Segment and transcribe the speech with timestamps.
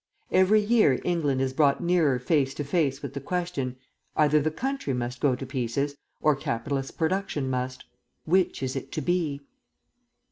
[0.31, 3.75] Every year England is brought nearer face to face with the question:
[4.15, 7.85] either the country must go to pieces, or capitalist production must.
[8.25, 9.41] Which is it to be?